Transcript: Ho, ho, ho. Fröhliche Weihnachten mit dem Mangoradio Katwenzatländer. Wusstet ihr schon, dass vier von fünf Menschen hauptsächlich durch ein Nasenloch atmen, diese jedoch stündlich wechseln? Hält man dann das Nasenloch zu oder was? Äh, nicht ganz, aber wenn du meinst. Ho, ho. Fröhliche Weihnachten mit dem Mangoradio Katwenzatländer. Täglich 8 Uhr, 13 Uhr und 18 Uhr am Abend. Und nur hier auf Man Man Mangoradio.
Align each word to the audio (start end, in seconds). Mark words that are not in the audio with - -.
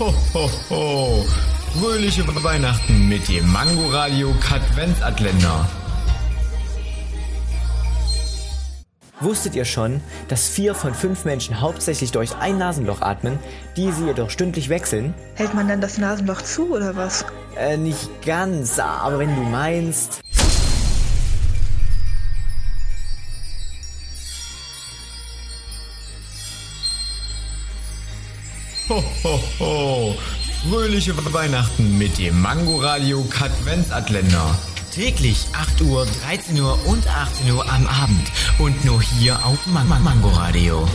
Ho, 0.00 0.14
ho, 0.32 0.50
ho. 0.70 1.26
Fröhliche 1.78 2.26
Weihnachten 2.42 3.06
mit 3.10 3.28
dem 3.28 3.52
Mangoradio 3.52 4.32
Katwenzatländer. 4.40 5.68
Wusstet 9.20 9.54
ihr 9.54 9.66
schon, 9.66 10.00
dass 10.28 10.48
vier 10.48 10.74
von 10.74 10.94
fünf 10.94 11.26
Menschen 11.26 11.60
hauptsächlich 11.60 12.12
durch 12.12 12.34
ein 12.36 12.56
Nasenloch 12.56 13.02
atmen, 13.02 13.38
diese 13.76 14.06
jedoch 14.06 14.30
stündlich 14.30 14.70
wechseln? 14.70 15.12
Hält 15.34 15.52
man 15.52 15.68
dann 15.68 15.82
das 15.82 15.98
Nasenloch 15.98 16.40
zu 16.40 16.70
oder 16.70 16.96
was? 16.96 17.26
Äh, 17.58 17.76
nicht 17.76 18.08
ganz, 18.24 18.78
aber 18.78 19.18
wenn 19.18 19.36
du 19.36 19.42
meinst. 19.42 20.22
Ho, 28.90 29.04
ho. 29.60 30.16
Fröhliche 30.68 31.14
Weihnachten 31.32 31.96
mit 31.96 32.18
dem 32.18 32.42
Mangoradio 32.42 33.22
Katwenzatländer. 33.22 34.58
Täglich 34.92 35.46
8 35.52 35.82
Uhr, 35.82 36.08
13 36.24 36.60
Uhr 36.60 36.76
und 36.86 37.06
18 37.06 37.52
Uhr 37.52 37.70
am 37.70 37.86
Abend. 37.86 38.32
Und 38.58 38.84
nur 38.84 39.00
hier 39.00 39.46
auf 39.46 39.64
Man 39.66 39.86
Man 39.86 40.02
Mangoradio. 40.02 40.88